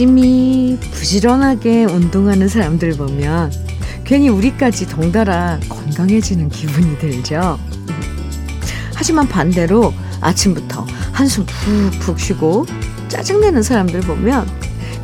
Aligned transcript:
열심히 0.00 0.78
부지런하게 0.80 1.84
운동하는 1.84 2.48
사람들 2.48 2.92
보면 2.92 3.52
괜히 4.02 4.30
우리까지 4.30 4.86
덩달아 4.88 5.60
건강해지는 5.68 6.48
기분이 6.48 6.98
들죠. 6.98 7.58
하지만 8.94 9.28
반대로 9.28 9.92
아침부터 10.22 10.86
한숨 11.12 11.44
푹푹 11.44 12.18
쉬고 12.18 12.64
짜증내는 13.08 13.62
사람들 13.62 14.00
보면 14.00 14.48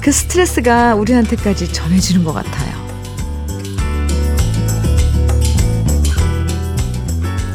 그 0.00 0.10
스트레스가 0.10 0.94
우리한테까지 0.94 1.74
전해지는 1.74 2.24
것 2.24 2.32
같아요. 2.32 2.74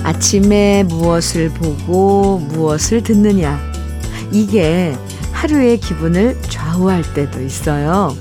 아침에 0.04 0.84
무엇을 0.84 1.50
보고 1.50 2.38
무엇을 2.38 3.02
듣느냐. 3.02 3.60
이게 4.32 4.96
하루의 5.32 5.80
기분을 5.80 6.40
좌우할 6.72 7.04
때도 7.14 7.42
있어요. 7.42 8.16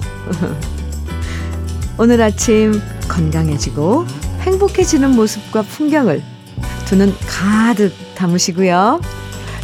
오늘 1.98 2.20
아침 2.20 2.72
건강해지고 3.08 4.06
행복해지는 4.40 5.10
모습과 5.10 5.62
풍경을 5.62 6.22
두 6.86 6.96
눈 6.96 7.14
가득 7.28 7.92
담으시고요. 8.16 9.00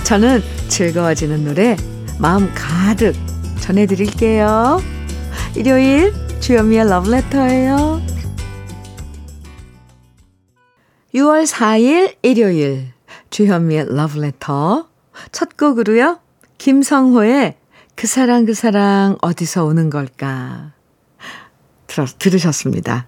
저는 0.04 0.40
즐거워지는 0.68 1.44
노래 1.44 1.76
마음 2.20 2.48
가득 2.54 3.14
전해드릴게요. 3.58 4.80
일요일 5.56 6.12
주현미의 6.38 6.88
러브레터예요. 6.88 8.00
6월 11.12 11.44
4일 11.44 12.14
일요일 12.22 12.92
주현미의 13.30 13.96
러브레터 13.96 14.86
첫 15.32 15.56
곡으로요. 15.56 16.20
김성호의 16.58 17.56
그 17.96 18.06
사랑 18.06 18.44
그 18.44 18.52
사랑 18.52 19.16
어디서 19.22 19.64
오는 19.64 19.88
걸까 19.88 20.72
들어, 21.86 22.04
들으셨습니다. 22.04 23.06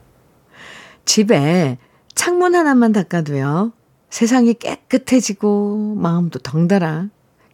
집에 1.05 1.77
창문 2.15 2.55
하나만 2.55 2.93
닦아도요. 2.93 3.73
세상이 4.09 4.55
깨끗해지고 4.55 5.95
마음도 5.97 6.39
덩달아 6.39 7.09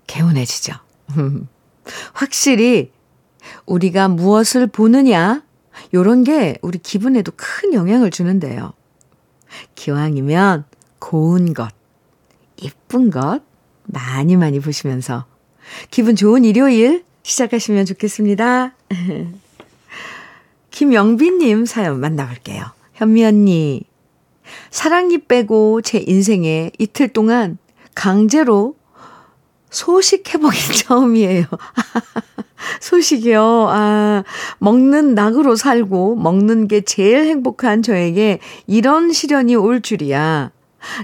개운해지죠. 0.06 0.74
확실히 2.14 2.92
우리가 3.66 4.06
무엇을 4.08 4.68
보느냐 4.68 5.42
요런 5.92 6.22
게 6.22 6.56
우리 6.62 6.78
기분에도 6.78 7.32
큰 7.36 7.74
영향을 7.74 8.12
주는데요. 8.12 8.72
기왕이면 9.74 10.64
고운 11.00 11.52
것, 11.52 11.68
예쁜 12.62 13.10
것 13.10 13.42
많이 13.82 14.36
많이 14.36 14.60
보시면서 14.60 15.26
기분 15.90 16.14
좋은 16.14 16.44
일요일 16.44 17.04
시작하시면 17.24 17.86
좋겠습니다. 17.86 18.74
김영빈님 20.70 21.64
사연 21.64 21.98
만나볼게요. 21.98 22.64
현미 22.94 23.24
언니, 23.24 23.84
사랑니 24.70 25.18
빼고 25.18 25.80
제 25.82 25.98
인생에 25.98 26.70
이틀 26.78 27.08
동안 27.08 27.58
강제로 27.94 28.76
소식 29.70 30.32
해보기 30.32 30.56
처음이에요. 30.84 31.46
소식이요. 32.80 33.68
아, 33.70 34.24
먹는 34.58 35.14
낙으로 35.14 35.56
살고 35.56 36.16
먹는 36.16 36.68
게 36.68 36.82
제일 36.82 37.24
행복한 37.24 37.82
저에게 37.82 38.38
이런 38.66 39.12
시련이 39.12 39.56
올 39.56 39.80
줄이야. 39.80 40.50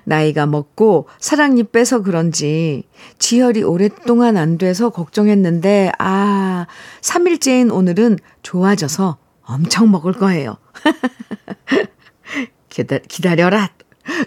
나이가 0.05 0.47
먹고 0.47 1.09
사랑니 1.19 1.65
빼서 1.65 2.03
그런지 2.03 2.85
지혈이 3.19 3.63
오랫동안 3.63 4.37
안 4.37 4.59
돼서 4.59 4.91
걱정했는데, 4.91 5.93
아, 5.99 6.67
3일째인 7.01 7.73
오늘은 7.73 8.19
좋아져서 8.43 9.19
엄청 9.43 9.91
먹을 9.91 10.13
거예요. 10.13 10.57
기다, 12.69 12.99
기다려라. 13.09 13.71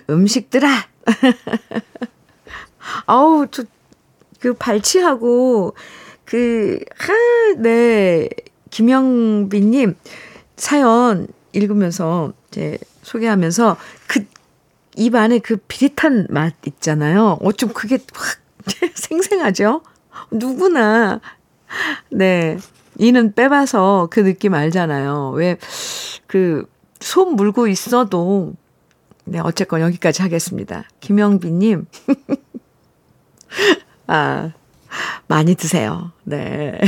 음식들아. 0.10 0.68
아우, 3.06 3.48
저, 3.50 3.64
그 4.40 4.54
발치하고, 4.54 5.76
그, 6.26 6.80
하, 6.98 7.14
네. 7.58 8.30
김영빈님 8.70 9.96
사연 10.58 11.28
읽으면서, 11.54 12.34
이제 12.50 12.78
소개하면서 13.04 13.78
그, 14.08 14.26
입 14.96 15.16
안에 15.16 15.40
그 15.40 15.58
비릿한 15.58 16.28
맛 16.30 16.54
있잖아요. 16.66 17.38
어쩜 17.42 17.74
그게 17.74 18.00
확 18.14 18.40
생생하죠? 18.96 19.82
누구나, 20.32 21.20
네. 22.10 22.58
이는 23.00 23.34
빼봐서 23.34 24.08
그 24.12 24.24
느낌 24.24 24.54
알잖아요. 24.54 25.32
왜, 25.32 25.58
그, 26.28 26.70
손 27.00 27.36
물고 27.36 27.68
있어도, 27.68 28.54
네, 29.26 29.40
어쨌건 29.40 29.82
여기까지 29.82 30.22
하겠습니다. 30.22 30.86
김영빈님. 31.00 31.88
아, 34.08 34.52
많이 35.28 35.56
드세요. 35.56 36.12
네. 36.24 36.80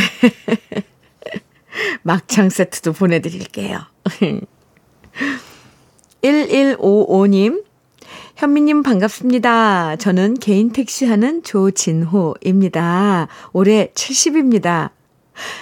막창 2.04 2.50
세트도 2.50 2.94
보내드릴게요. 2.94 3.80
1155님, 6.22 7.65
현미님 8.46 8.84
반갑습니다. 8.84 9.96
저는 9.96 10.36
개인 10.36 10.70
택시 10.70 11.06
하는 11.06 11.42
조진호입니다. 11.42 13.28
올해 13.54 13.92
70입니다. 13.96 14.92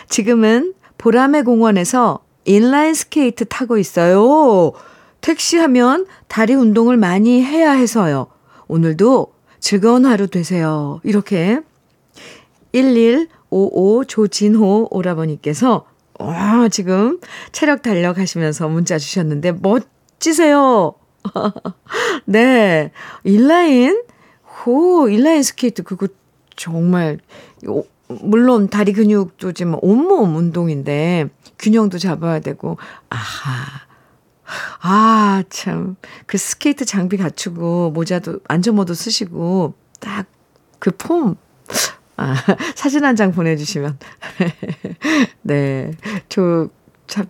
지금은 0.10 0.74
보라매 0.98 1.44
공원에서 1.44 2.26
인라인 2.44 2.94
스케이트 2.94 3.46
타고 3.46 3.78
있어요. 3.78 4.74
택시 5.22 5.58
하면 5.60 6.06
다리 6.28 6.56
운동을 6.56 6.98
많이 6.98 7.42
해야 7.42 7.72
해서요. 7.72 8.28
오늘도 8.68 9.32
즐거운 9.62 10.06
하루 10.06 10.28
되세요. 10.28 11.00
이렇게 11.06 11.62
1155 12.74 14.04
조진호 14.04 14.90
오라버니께서 14.92 15.86
와, 16.20 16.68
지금 16.68 17.22
체력 17.54 17.82
단련하시면서 17.82 18.68
문자 18.68 18.98
주셨는데 18.98 19.54
멋지세요. 19.62 20.96
네. 22.26 22.92
인라인 23.24 24.04
호, 24.66 25.10
인라인 25.10 25.44
스케이트 25.44 25.84
그거 25.84 26.08
정말 26.56 27.20
물론 28.08 28.70
다리 28.70 28.94
근육도 28.94 29.54
지금 29.54 29.76
온몸 29.82 30.36
운동인데 30.36 31.30
균형도 31.60 31.98
잡아야 31.98 32.40
되고 32.40 32.78
아하. 33.10 33.84
아, 34.82 35.44
참. 35.50 35.96
그 36.28 36.38
스케이트 36.38 36.86
장비 36.86 37.18
갖추고 37.18 37.92
모자도 37.92 38.40
안전모도 38.48 38.94
쓰시고 38.94 39.74
딱 40.00 40.28
그 40.84 40.92
폼. 40.92 41.38
아, 42.18 42.36
사진 42.76 43.06
한 43.06 43.16
장 43.16 43.32
보내 43.32 43.56
주시면. 43.56 43.98
네. 45.44 45.92
저, 46.28 46.68
참, 47.08 47.28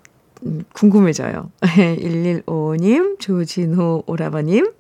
궁금해져요. 0.74 1.50
115님, 1.62 3.20
조진호 3.20 4.04
오라버님, 4.08 4.72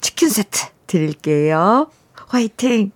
치킨 0.00 0.28
세트 0.28 0.66
드릴게요. 0.86 1.90
화이팅! 2.14 2.92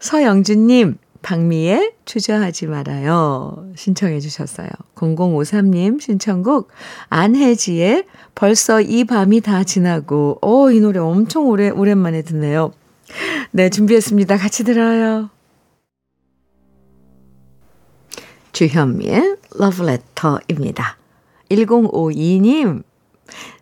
서영준님, 0.00 0.98
박미경의 1.22 1.92
주저하지 2.04 2.66
말아요. 2.66 3.70
신청해 3.76 4.20
주셨어요. 4.20 4.68
0053님 4.94 6.00
신청곡 6.00 6.68
안혜지의 7.08 8.04
벌써 8.34 8.80
이 8.80 9.04
밤이 9.04 9.40
다 9.40 9.64
지나고 9.64 10.38
어, 10.40 10.70
이 10.70 10.80
노래 10.80 11.00
엄청 11.00 11.48
오래 11.48 11.68
오랜만에 11.68 12.22
듣네요. 12.22 12.72
네, 13.50 13.68
준비했습니다. 13.68 14.36
같이 14.36 14.64
들어요. 14.64 15.30
주현미의 18.58 19.36
러브레터입니다. 19.54 20.96
1052님 21.48 22.82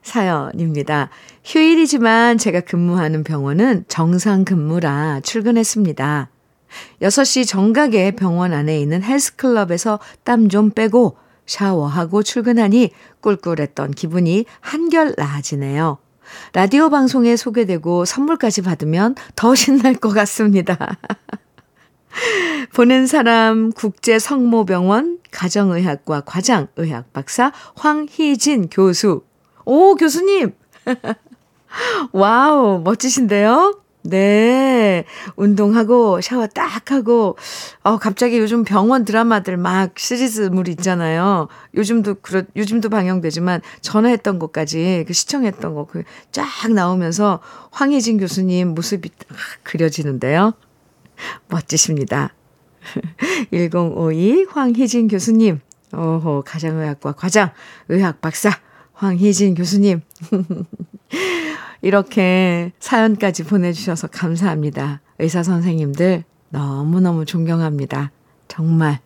사연입니다. 0.03 1.11
휴일이지만 1.45 2.39
제가 2.39 2.61
근무하는 2.63 3.23
병원은 3.23 3.85
정상 3.89 4.47
근무라 4.47 5.21
출근했습니다. 5.21 6.31
6시 7.03 7.47
정각에 7.47 8.13
병원 8.13 8.55
안에 8.55 8.81
있는 8.81 9.03
헬스클럽에서 9.03 9.99
땀 10.25 10.49
좀 10.49 10.71
빼고 10.71 11.19
샤워하고 11.45 12.23
출근하니 12.23 12.91
꿀꿀했던 13.21 13.91
기분이 13.91 14.47
한결 14.61 15.15
나아지네요. 15.19 15.99
라디오 16.55 16.89
방송에 16.89 17.37
소개되고 17.37 18.07
선물까지 18.07 18.63
받으면 18.63 19.15
더 19.35 19.53
신날 19.55 19.93
것 19.93 20.09
같습니다. 20.09 20.97
보낸 22.75 23.07
사람 23.07 23.73
국제성모병원 23.73 25.19
가정의학과 25.31 26.23
과장의학 26.23 27.13
박사 27.13 27.53
황희진 27.75 28.69
교수. 28.71 29.23
오, 29.65 29.95
교수님! 29.97 30.53
와우, 32.13 32.81
멋지신데요? 32.83 33.81
네. 34.03 35.05
운동하고 35.35 36.21
샤워 36.21 36.47
딱 36.47 36.93
하고 36.93 37.37
어 37.83 37.99
갑자기 37.99 38.39
요즘 38.39 38.62
병원 38.62 39.05
드라마들 39.05 39.57
막 39.57 39.99
시리즈물 39.99 40.69
있잖아요. 40.69 41.49
요즘도 41.75 42.15
그렇 42.23 42.45
요즘도 42.55 42.89
방영되지만 42.89 43.62
전화했던 43.81 44.39
것까지 44.39 45.05
그 45.09 45.12
시청했던 45.12 45.75
거 45.75 45.87
그 45.87 46.05
쫙 46.31 46.47
나오면서 46.73 47.41
황혜진 47.73 48.19
교수님 48.19 48.75
모습이 48.77 49.09
딱 49.09 49.27
그려지는데요. 49.65 50.53
멋지십니다. 51.49 52.35
1052 53.53 54.47
황희진 54.51 55.09
교수님. 55.09 55.61
오호, 55.93 56.43
가정의학과 56.45 57.13
과장, 57.13 57.53
의학 57.89 58.21
박사, 58.21 58.51
황희진 58.93 59.55
교수님. 59.55 60.01
이렇게 61.83 62.73
사연까지 62.81 63.45
보내주셔서 63.45 64.09
감사합니다. 64.09 65.01
의사 65.19 65.43
선생님들 65.43 66.25
너무너무 66.49 67.25
존경합니다. 67.25 68.11
정말 68.49 69.01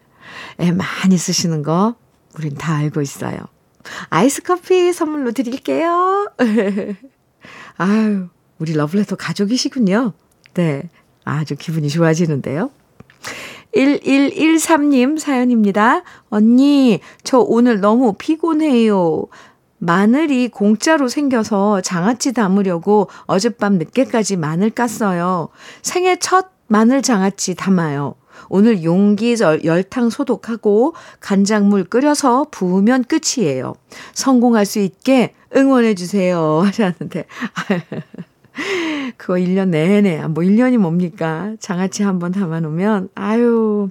애 0.61 0.71
많이 0.73 1.19
쓰시는 1.19 1.63
거 1.63 1.97
우린 2.39 2.55
다 2.55 2.77
알고 2.77 3.03
있어요. 3.03 3.39
아이스 4.09 4.43
커피 4.43 4.93
선물로 4.93 5.33
드릴게요. 5.33 6.31
아유, 7.77 8.29
우리 8.59 8.73
러블레터 8.75 9.17
가족이시군요. 9.17 10.13
네. 10.55 10.89
아주 11.25 11.57
기분이 11.57 11.89
좋아지는데요. 11.89 12.71
1113님 13.75 15.19
사연입니다. 15.19 16.03
언니, 16.29 17.01
저 17.23 17.39
오늘 17.39 17.81
너무 17.81 18.15
피곤해요. 18.15 19.27
마늘이 19.79 20.49
공짜로 20.49 21.09
생겨서 21.09 21.81
장아찌 21.81 22.35
담으려고 22.35 23.09
어젯밤 23.25 23.79
늦게까지 23.79 24.37
마늘 24.37 24.71
깠어요. 24.71 25.49
생애 25.83 26.17
첫 26.17 26.49
마늘 26.67 27.01
장아찌 27.03 27.55
담아요. 27.55 28.15
오늘 28.49 28.85
용기 28.85 29.37
열탕 29.65 30.11
소독하고 30.11 30.95
간장물 31.21 31.85
끓여서 31.85 32.47
부으면 32.51 33.05
끝이에요. 33.05 33.75
성공할 34.13 34.67
수 34.67 34.81
있게 34.81 35.35
응원해주세요. 35.57 36.63
하셨는데. 36.67 37.25
그거 39.17 39.35
1년 39.35 39.69
내내, 39.69 40.27
뭐 40.29 40.43
1년이 40.45 40.79
뭡니까? 40.79 41.55
장아찌 41.61 42.03
한번 42.03 42.33
담아놓으면, 42.33 43.11
아유, 43.15 43.89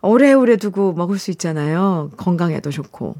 오래오래 0.00 0.56
두고 0.56 0.92
먹을 0.94 1.18
수 1.18 1.30
있잖아요. 1.30 2.10
건강에도 2.16 2.70
좋고. 2.70 3.14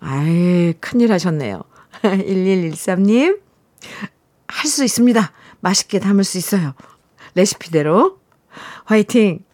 아이, 0.00 0.74
큰일 0.80 1.12
하셨네요. 1.12 1.62
1113님, 2.02 3.40
할 4.48 4.70
수 4.70 4.84
있습니다. 4.84 5.32
맛있게 5.60 5.98
담을 5.98 6.24
수 6.24 6.38
있어요. 6.38 6.74
레시피대로. 7.34 8.18
화이팅! 8.84 9.44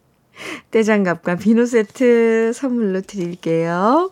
떼장갑과 0.70 1.36
비누 1.36 1.66
세트 1.66 2.52
선물로 2.54 3.00
드릴게요. 3.02 4.10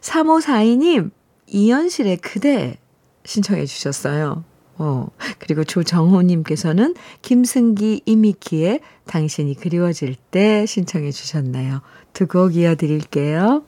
3542님, 0.00 1.10
이현실의 1.46 2.18
그대 2.18 2.78
신청해 3.24 3.66
주셨어요. 3.66 4.44
어, 4.82 5.08
그리고 5.38 5.62
조정호님께서는 5.62 6.94
김승기 7.20 8.00
이미키의 8.06 8.80
당신이 9.04 9.56
그리워질 9.56 10.16
때 10.30 10.64
신청해 10.64 11.10
주셨나요? 11.12 11.82
두 12.14 12.26
곡 12.26 12.56
이어드릴게요. 12.56 13.62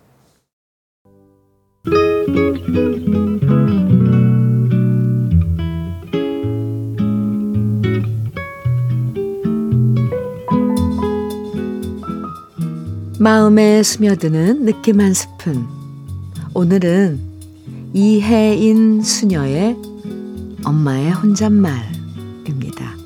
마음에 13.19 13.82
스며드는 13.82 14.65
느낌 14.65 15.00
한 15.00 15.12
스푼. 15.15 15.67
오늘은 16.55 17.20
이혜인 17.93 19.03
수녀의 19.03 19.76
엄마의 20.64 21.11
혼잣말입니다. 21.12 23.03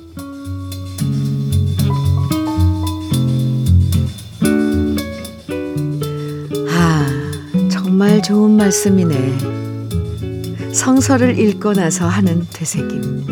정말 7.69 8.21
좋은 8.21 8.51
말씀이네. 8.57 9.37
성서를 10.71 11.39
읽고 11.39 11.73
나서 11.73 12.07
하는 12.07 12.45
되새김. 12.53 13.25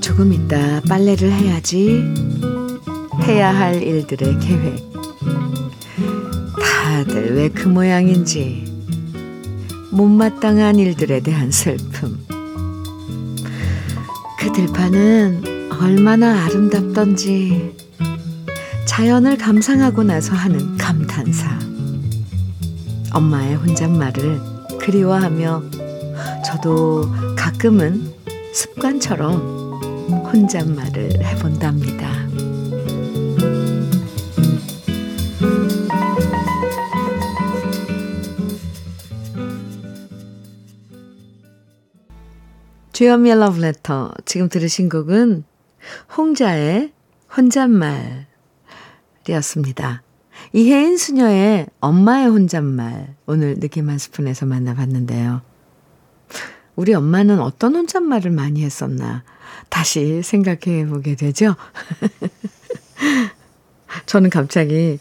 조금 0.00 0.32
있다 0.32 0.80
빨래를 0.88 1.30
해야지. 1.30 2.12
해야 3.22 3.56
할 3.56 3.80
일들의 3.80 4.38
계획. 4.40 4.90
다들 6.60 7.36
왜 7.36 7.48
그 7.48 7.68
모양인지. 7.68 8.64
못마땅한 9.92 10.80
일들에 10.80 11.20
대한 11.20 11.52
슬픔. 11.52 12.18
그 14.50 14.66
들판은 14.66 15.70
얼마나 15.80 16.44
아름답던지. 16.44 17.76
자연을 18.84 19.38
감상하고 19.38 20.02
나서 20.02 20.34
하는 20.34 20.76
감탄사. 20.76 21.56
엄마의 23.12 23.54
혼잣말을 23.54 24.40
그리워하며 24.80 25.62
저도 26.44 27.08
가끔은 27.36 28.12
습관처럼 28.52 29.36
혼잣말을 30.32 31.24
해본답니다. 31.24 32.29
주현미의 43.00 43.38
러브레터 43.38 44.12
지금 44.26 44.50
들으신 44.50 44.90
곡은 44.90 45.44
홍자의 46.18 46.92
혼잣말이었습니다. 47.34 50.02
이혜인 50.52 50.98
수녀의 50.98 51.68
엄마의 51.80 52.26
혼잣말 52.26 53.16
오늘 53.24 53.58
느낌 53.58 53.88
한 53.88 53.96
스푼에서 53.96 54.44
만나봤는데요. 54.44 55.40
우리 56.76 56.92
엄마는 56.92 57.40
어떤 57.40 57.74
혼잣말을 57.74 58.32
많이 58.32 58.62
했었나 58.62 59.24
다시 59.70 60.20
생각해 60.22 60.86
보게 60.86 61.16
되죠. 61.16 61.56
저는 64.04 64.28
갑자기 64.28 64.98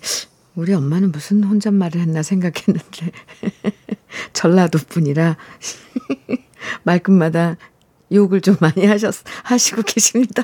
우리 0.55 0.73
엄마는 0.73 1.11
무슨 1.11 1.43
혼잣말을 1.43 1.99
했나 1.99 2.23
생각했는데 2.23 3.11
전라도 4.31 4.79
분이라 4.87 5.35
말끝마다 6.83 7.57
욕을 8.11 8.41
좀 8.41 8.55
많이 8.59 8.85
하셨 8.85 9.15
하시고 9.43 9.83
계십니다. 9.83 10.43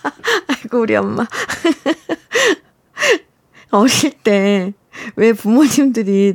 아이고 0.48 0.80
우리 0.80 0.96
엄마. 0.96 1.26
어릴 3.70 4.12
때 4.22 4.72
왜 5.16 5.32
부모님들이 5.32 6.34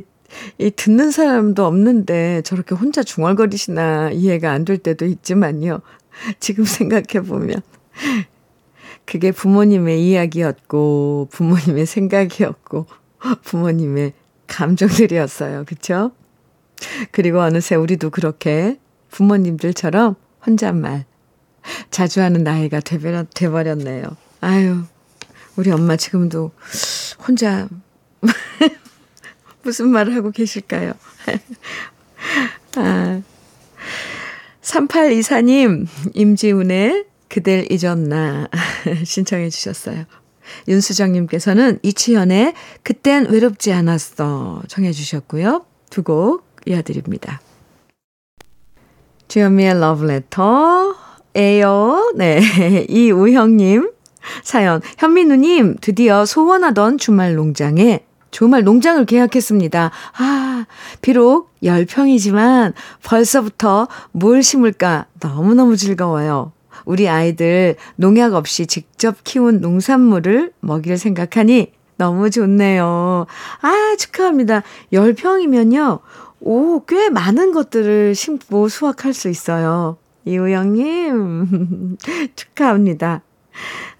이 0.58 0.70
듣는 0.70 1.10
사람도 1.10 1.64
없는데 1.64 2.42
저렇게 2.42 2.74
혼자 2.74 3.02
중얼거리시나 3.02 4.10
이해가 4.10 4.50
안 4.50 4.64
될 4.64 4.78
때도 4.78 5.04
있지만요. 5.04 5.80
지금 6.40 6.64
생각해 6.64 7.26
보면 7.26 7.60
그게 9.04 9.32
부모님의 9.32 10.04
이야기였고 10.06 11.28
부모님의 11.30 11.86
생각이었고 11.86 12.86
부모님의 13.42 14.12
감정들이었어요. 14.46 15.64
그쵸? 15.66 16.12
그리고 17.12 17.40
어느새 17.40 17.76
우리도 17.76 18.10
그렇게 18.10 18.78
부모님들처럼 19.10 20.16
혼잣말 20.46 21.04
자주 21.90 22.20
하는 22.20 22.44
나이가 22.44 22.80
돼버렸네요. 22.80 24.04
아유, 24.40 24.82
우리 25.56 25.70
엄마 25.70 25.96
지금도 25.96 26.52
혼자 27.26 27.68
무슨 29.62 29.88
말을 29.88 30.14
하고 30.14 30.30
계실까요? 30.30 30.92
아, 32.76 33.22
3824님, 34.62 35.86
임지훈의 36.14 37.06
그댈 37.28 37.66
잊었나 37.70 38.48
신청해 39.04 39.50
주셨어요. 39.50 40.04
윤수정님께서는 40.68 41.78
이치현의 41.82 42.54
그땐 42.82 43.26
외롭지 43.30 43.72
않았어 43.72 44.62
청해 44.68 44.92
주셨고요. 44.92 45.64
두 45.90 46.02
곡 46.02 46.46
이어드립니다. 46.66 47.40
주현미의 49.28 49.80
러브레터 49.80 50.94
에요. 51.36 52.12
네. 52.16 52.40
이우형님 52.88 53.90
사연. 54.42 54.80
현민우님, 54.98 55.76
드디어 55.80 56.24
소원하던 56.24 56.98
주말 56.98 57.34
농장에 57.34 58.04
주말 58.30 58.64
농장을 58.64 59.04
계약했습니다. 59.06 59.90
아, 60.18 60.66
비록 61.02 61.50
10평이지만 61.62 62.72
벌써부터 63.04 63.86
뭘 64.12 64.42
심을까 64.42 65.06
너무너무 65.20 65.76
즐거워요. 65.76 66.52
우리 66.84 67.08
아이들 67.08 67.76
농약 67.96 68.34
없이 68.34 68.66
직접 68.66 69.16
키운 69.24 69.60
농산물을 69.60 70.52
먹일 70.60 70.98
생각하니 70.98 71.72
너무 71.96 72.28
좋네요. 72.28 73.26
아, 73.62 73.96
축하합니다. 73.98 74.62
10평이면요. 74.92 76.00
오, 76.46 76.84
꽤 76.84 77.08
많은 77.08 77.52
것들을 77.52 78.14
심고 78.14 78.68
수확할 78.68 79.14
수 79.14 79.30
있어요. 79.30 79.96
이우영님, 80.26 81.96
축하합니다. 82.36 83.22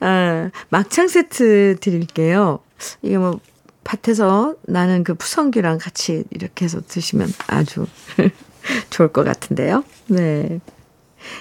아, 0.00 0.50
막창 0.68 1.08
세트 1.08 1.76
드릴게요. 1.80 2.60
이게 3.00 3.16
뭐, 3.16 3.40
밭에서 3.82 4.56
나는 4.66 5.04
그 5.04 5.14
푸성귀랑 5.14 5.78
같이 5.78 6.24
이렇게 6.30 6.66
해서 6.66 6.82
드시면 6.86 7.32
아주 7.46 7.86
좋을 8.90 9.08
것 9.08 9.24
같은데요. 9.24 9.82
네. 10.08 10.60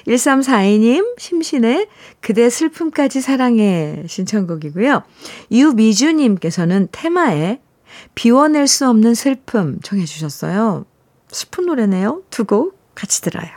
1342님, 0.08 1.20
심신의 1.20 1.88
그대 2.22 2.50
슬픔까지 2.50 3.20
사랑해 3.20 4.04
신청곡이고요. 4.08 5.04
유미주님께서는 5.52 6.88
테마에 6.94 7.60
비워낼 8.16 8.68
수 8.68 8.88
없는 8.88 9.16
슬픔 9.16 9.80
청해 9.82 10.06
주셨어요. 10.06 10.86
슬픈 11.34 11.66
노래네요. 11.66 12.22
두 12.30 12.46
곡 12.46 12.78
같이 12.96 13.22
들어요. 13.22 13.50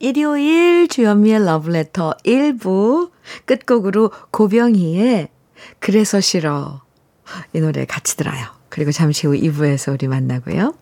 일요일 0.00 0.88
주현미의 0.88 1.44
러브레터 1.44 2.16
1부 2.24 3.10
끝곡으로 3.44 4.10
고병희의 4.32 5.28
그래서 5.78 6.20
싫어 6.20 6.80
이 7.52 7.60
노래 7.60 7.84
같이 7.84 8.16
들어요. 8.16 8.46
그리고 8.68 8.90
잠시 8.90 9.26
후 9.28 9.34
2부에서 9.34 9.92
우리 9.92 10.08
만나고요. 10.08 10.74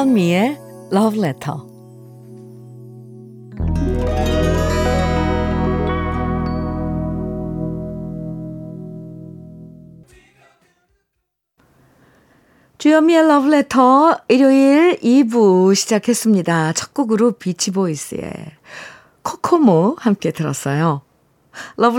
주현미의 0.00 0.58
Love 0.94 1.18
Letter. 1.18 1.58
주현미의 12.78 13.24
Love 13.24 13.52
Letter 13.52 14.16
일요일 14.28 14.96
2부 15.00 15.74
시작했습니다. 15.74 16.72
첫 16.72 16.94
곡으로 16.94 17.32
비치보이스의 17.32 18.32
코코모 19.22 19.96
함께 19.98 20.30
들었어요. 20.30 21.02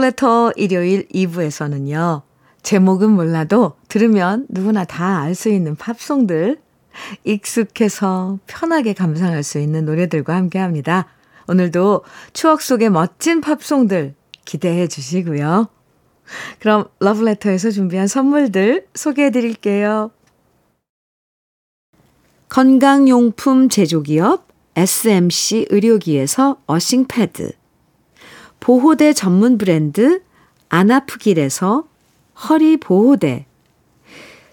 Letter 0.04 0.54
일요일 0.56 1.08
2부에서는요. 1.10 2.24
제목은 2.64 3.12
몰라도 3.12 3.74
들으면 3.88 4.48
누구나 4.50 4.86
다 4.86 5.22
알 5.22 5.36
수 5.36 5.50
있는 5.50 5.76
팝송들 5.76 6.58
익숙해서 7.24 8.40
편하게 8.48 8.94
감상할 8.94 9.44
수 9.44 9.60
있는 9.60 9.86
노래들과 9.86 10.36
함께 10.36 10.60
합니다. 10.60 11.08
오늘도 11.48 12.04
추억 12.34 12.62
속의 12.62 12.90
멋진 12.90 13.42
팝송들 13.42 14.16
기대해 14.46 14.88
주시고요. 14.88 15.68
그럼 16.60 16.86
러브레터에서 17.00 17.72
준비한 17.72 18.08
선물들 18.08 18.88
소개해 18.94 19.32
드릴게요. 19.32 20.12
건강용품 22.50 23.70
제조기업 23.70 24.48
SMC 24.76 25.68
의료기에서 25.70 26.58
어싱패드 26.66 27.52
보호대 28.60 29.14
전문 29.14 29.58
브랜드 29.58 30.22
안아프길에서 30.70 31.86
허리보호대 32.50 33.46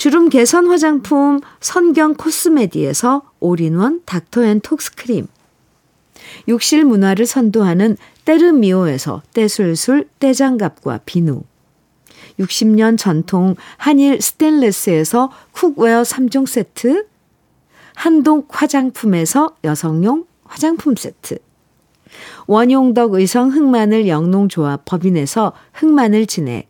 주름 0.00 0.30
개선 0.30 0.66
화장품 0.66 1.40
선경 1.60 2.14
코스메디에서 2.14 3.20
올인원 3.38 4.00
닥터앤톡스 4.06 4.94
크림. 4.94 5.26
욕실 6.48 6.86
문화를 6.86 7.26
선도하는 7.26 7.98
때르미오에서 8.24 9.20
떼술술 9.34 10.08
떼장갑과 10.18 11.00
비누. 11.04 11.42
60년 12.38 12.96
전통 12.96 13.56
한일 13.76 14.22
스텐레스에서 14.22 15.30
cookware 15.52 16.00
3종 16.00 16.46
세트. 16.46 17.04
한동 17.94 18.44
화장품에서 18.48 19.54
여성용 19.64 20.24
화장품 20.44 20.96
세트. 20.96 21.36
원용덕 22.46 23.12
의성 23.12 23.50
흑마늘 23.50 24.08
영농조합 24.08 24.86
법인에서 24.86 25.52
흑마늘 25.74 26.24
진액 26.24 26.69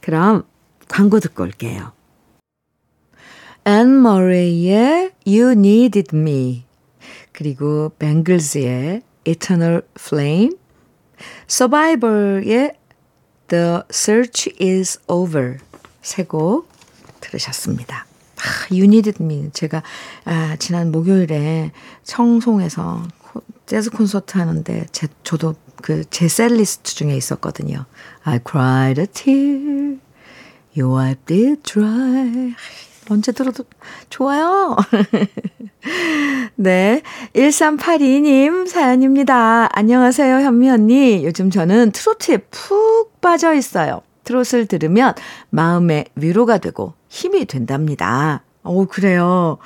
그럼 0.00 0.44
광고 0.88 1.20
듣고 1.20 1.42
올게요. 1.44 1.92
앤 3.66 4.02
머레이의 4.02 5.12
You 5.26 5.52
Needed 5.52 6.14
Me 6.14 6.64
그리고 7.32 7.90
뱅글즈의 7.98 9.02
Eternal 9.24 9.82
Flame 9.98 10.50
Survivor의 11.48 12.72
The 13.48 13.80
Search 13.90 14.54
is 14.60 15.00
Over 15.08 15.58
세 16.02 16.24
곡 16.24 16.68
들으셨습니다. 17.20 18.04
아, 18.36 18.66
You 18.70 18.84
Needed 18.84 19.22
Me 19.22 19.50
제가 19.52 19.82
아, 20.26 20.56
지난 20.58 20.92
목요일에 20.92 21.72
청송에서 22.02 23.02
재즈 23.66 23.90
콘서트 23.90 24.36
하는데 24.36 24.86
제, 24.92 25.08
저도 25.22 25.54
그 25.82 26.10
제 26.10 26.28
set 26.28 26.56
list 26.56 26.94
중에 26.94 27.16
있었거든요. 27.16 27.86
I 28.24 28.40
cried 28.48 29.00
a 29.00 29.06
tear, 29.06 29.98
you 30.76 30.96
wiped 30.96 31.34
it 31.34 31.62
dry. 31.62 32.54
언제 33.10 33.32
들어도 33.32 33.64
좋아요. 34.08 34.76
네. 36.56 37.02
1382님 37.34 38.66
사연입니다. 38.66 39.68
안녕하세요, 39.72 40.36
현미 40.36 40.70
언니. 40.70 41.24
요즘 41.24 41.50
저는 41.50 41.92
트로트에 41.92 42.38
푹 42.50 43.20
빠져 43.20 43.54
있어요. 43.54 44.02
트롯을 44.24 44.66
들으면 44.66 45.14
마음의 45.50 46.06
위로가 46.14 46.58
되고 46.58 46.94
힘이 47.08 47.44
된답니다. 47.44 48.42
오, 48.64 48.86
그래요. 48.86 49.58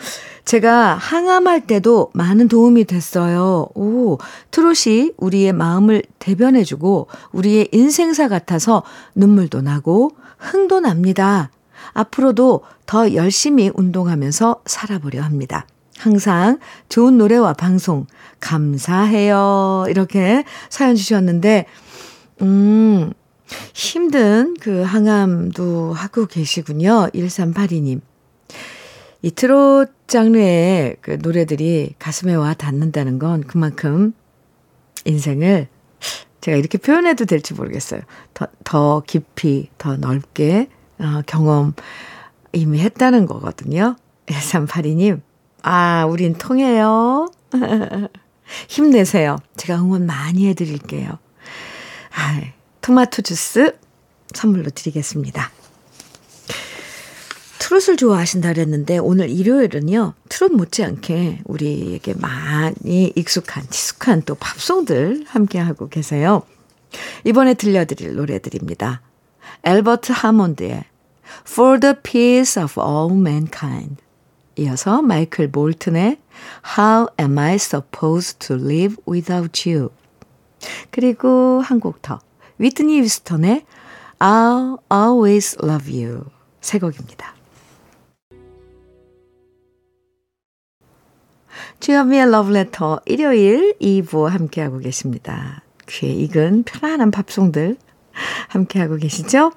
제가 0.45 0.95
항암할 0.95 1.67
때도 1.67 2.11
많은 2.15 2.49
도움이 2.49 2.85
됐어요. 2.85 3.69
오, 3.75 4.19
트롯이 4.51 5.13
우리의 5.17 5.53
마음을 5.53 6.03
대변해주고 6.19 7.07
우리의 7.33 7.69
인생사 7.73 8.29
같아서 8.29 8.83
눈물도 9.15 9.63
나고 9.63 10.13
흥도 10.39 10.81
납니다. 10.81 11.51
앞으로도 11.93 12.63
더 12.87 13.15
열심히 13.15 13.71
운동하면서 13.73 14.63
살아보려 14.67 15.23
합니다. 15.23 15.67
항상 15.99 16.59
좋은 16.89 17.19
노래와 17.19 17.55
방송 17.55 18.07
감사해요. 18.41 19.87
이렇게 19.89 20.45
사연 20.71 20.95
주셨는데, 20.95 21.67
음, 22.43 23.13
힘든 23.75 24.55
그 24.61 24.83
항암도 24.83 25.93
하고 25.93 26.27
계시군요. 26.27 27.09
1382님. 27.15 28.01
이 29.23 29.31
트롯 29.31 30.09
장르의 30.09 30.97
그 31.01 31.19
노래들이 31.21 31.95
가슴에 31.99 32.35
와 32.35 32.55
닿는다는 32.55 33.19
건 33.19 33.43
그만큼 33.43 34.15
인생을 35.05 35.69
제가 36.41 36.57
이렇게 36.57 36.79
표현해도 36.79 37.25
될지 37.25 37.55
모르겠어요. 37.55 38.01
더, 38.33 38.47
더 38.65 39.03
깊이, 39.07 39.69
더 39.77 39.97
넓게 39.97 40.69
어, 40.99 41.23
경험 41.27 41.75
이미 42.53 42.81
했다는 42.81 43.27
거거든요. 43.27 43.97
1382님, 44.27 45.21
아, 45.63 46.07
우린 46.09 46.35
통해요. 46.35 47.31
힘내세요. 48.69 49.39
제가 49.57 49.81
응원 49.81 50.07
많이 50.07 50.47
해드릴게요. 50.49 51.19
아, 52.15 52.41
토마토 52.81 53.23
주스 53.23 53.77
선물로 54.35 54.71
드리겠습니다. 54.71 55.51
트롯을 57.69 57.99
좋아하신다 57.99 58.55
그랬는데 58.55 58.97
오늘 58.97 59.29
일요일은요. 59.29 60.15
트롯 60.31 60.53
못지않게 60.53 61.43
우리에게 61.45 62.15
많이 62.15 63.13
익숙한 63.15 63.65
친숙한 63.65 64.23
또 64.23 64.37
팝송들 64.37 65.27
함께하고 65.29 65.91
계세요. 65.91 66.45
이번에 67.25 67.53
들려드릴 67.53 68.17
노래들입니다. 68.17 69.03
엘버트 69.65 70.13
하몬드의 70.13 70.85
For 71.47 71.79
the 71.79 71.95
Peace 72.03 72.63
of 72.63 72.81
All 72.81 73.13
Mankind 73.13 73.97
이어서 74.57 75.03
마이클 75.03 75.51
볼튼의 75.51 76.17
How 76.79 77.09
Am 77.21 77.37
I 77.37 77.57
Supposed 77.57 78.39
to 78.47 78.57
Live 78.57 78.97
Without 79.07 79.69
You 79.69 79.91
그리고 80.91 81.61
한 81.63 81.81
곡 81.81 82.01
더 82.01 82.19
위트니 82.57 83.03
위스턴의 83.03 83.67
I'll 84.21 84.79
Always 84.91 85.59
Love 85.63 86.03
You 86.03 86.25
세 86.63 86.79
곡입니다. 86.79 87.38
주현미의 91.81 92.31
러브레터 92.31 93.01
일요일 93.07 93.75
2부 93.81 94.27
함께하고 94.27 94.79
계십니다. 94.79 95.63
귀에 95.89 96.11
익은 96.11 96.65
편안한 96.65 97.11
밥송들 97.11 97.77
함께하고 98.49 98.97
계시죠? 98.97 99.53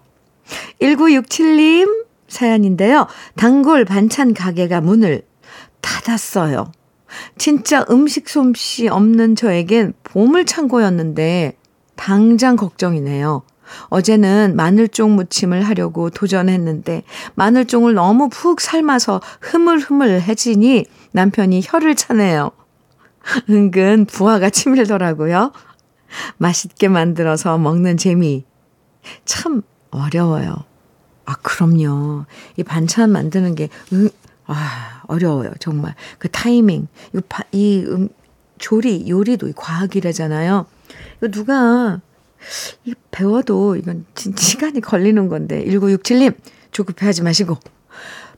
1967님 0.82 2.06
사연인데요. 2.28 3.08
단골 3.36 3.86
반찬 3.86 4.34
가게가 4.34 4.82
문을 4.82 5.24
닫았어요. 5.82 6.72
진짜 7.38 7.86
음식 7.90 8.30
솜씨 8.30 8.88
없는 8.88 9.36
저에겐 9.36 9.94
보물창고였는데 10.04 11.58
당장 12.02 12.56
걱정이네요. 12.56 13.44
어제는 13.90 14.56
마늘쫑 14.56 15.12
무침을 15.12 15.62
하려고 15.62 16.10
도전했는데 16.10 17.04
마늘쫑을 17.36 17.94
너무 17.94 18.28
푹 18.28 18.60
삶아서 18.60 19.22
흐물흐물해지니 19.40 20.86
남편이 21.12 21.62
혀를 21.64 21.96
차네요. 21.96 22.50
은근 23.52 24.06
부하가 24.06 24.50
치밀더라고요. 24.50 25.52
맛있게 26.38 26.88
만들어서 26.88 27.60
먹는 27.60 27.98
재미. 27.98 28.46
참 29.26 29.62
어려워요. 29.92 30.56
아, 31.26 31.36
그럼요. 31.44 32.26
이 32.58 32.64
반찬 32.64 33.12
만드는 33.12 33.54
게, 33.54 33.70
음, 33.94 34.10
아, 34.48 35.04
어려워요. 35.06 35.52
정말. 35.60 35.94
그 36.18 36.30
타이밍. 36.30 36.88
이, 37.14 37.22
이 37.52 37.86
음, 37.88 38.10
조리, 38.58 39.08
요리도 39.08 39.52
과학이라잖아요. 39.56 40.66
이거 41.22 41.30
누가 41.30 42.02
이 42.84 42.96
배워도 43.12 43.76
이건 43.76 44.06
시간이 44.16 44.82
걸리는 44.82 45.28
건데. 45.28 45.64
1967님 45.66 46.36
조급해 46.72 47.06
하지 47.06 47.22
마시고 47.22 47.58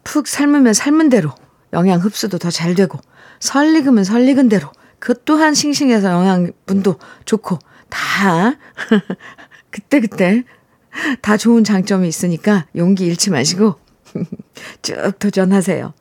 푹 0.04 0.28
삶으면 0.28 0.74
삶은 0.74 1.10
대로 1.10 1.32
영양 1.72 2.00
흡수도 2.02 2.38
더 2.38 2.50
잘 2.50 2.76
되고 2.76 3.00
설 3.39 3.76
익으면 3.76 4.04
설 4.04 4.28
익은 4.28 4.50
대로 4.50 4.69
그 5.00 5.13
또한 5.24 5.54
싱싱해서 5.54 6.12
영양분도 6.12 7.00
좋고 7.26 7.60
다 7.89 8.56
그때그때 9.72 10.43
다 11.22 11.38
좋은 11.38 11.63
장점이 11.63 12.08
있으니까 12.08 12.67
용기 12.76 13.06
잃지 13.06 13.32
마시고 13.32 13.76
쭉 14.82 15.17
도전하세요. 15.19 15.93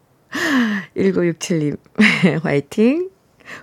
1967님 0.96 1.78
화이팅! 2.42 3.10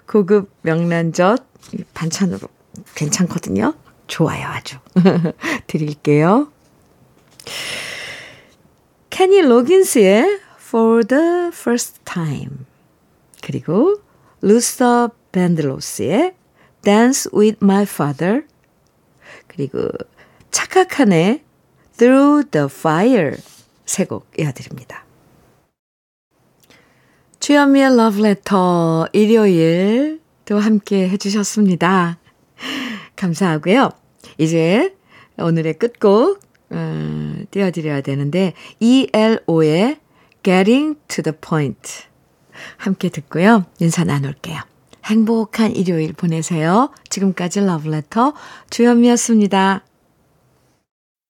고급 0.08 0.52
명란젓 0.62 1.46
반찬으로 1.94 2.48
괜찮거든요. 2.96 3.74
좋아요, 4.08 4.48
아주. 4.48 4.78
드릴게요. 5.68 6.52
케니 9.10 9.42
로긴스의 9.42 10.40
For 10.60 11.04
the 11.06 11.48
First 11.48 12.00
Time 12.06 12.66
그리고 13.42 14.00
루서 14.42 15.12
밴들로스의 15.32 16.36
Dance 16.84 17.32
with 17.34 17.58
My 17.62 17.84
Father 17.84 18.44
그리고 19.48 19.90
착각한의 20.52 21.44
Through 21.98 22.50
the 22.52 22.68
Fire 22.70 23.36
세 23.86 24.06
곡 24.06 24.28
이어드립니다. 24.38 25.04
주현미의 27.40 27.86
Love 27.88 28.20
Letter 28.24 29.08
일요일 29.14 30.22
또 30.46 30.60
함께 30.60 31.10
해주셨습니다. 31.10 32.18
감사하고요. 33.16 33.90
이제 34.38 34.96
오늘의 35.38 35.74
끝곡 35.76 36.40
어, 36.72 37.36
띄워드려야 37.52 38.02
되는데 38.02 38.54
ELO의 38.80 40.00
Getting 40.44 41.00
to 41.08 41.24
the 41.24 41.36
Point 41.40 42.04
함께 42.78 43.10
듣고요. 43.10 43.66
인사 43.80 44.04
나눌게요. 44.04 44.60
행복한 45.06 45.76
일요일 45.76 46.14
보내세요. 46.14 46.92
지금까지 47.10 47.62
러브레터 47.62 48.34
주현미였습니다. 48.70 49.84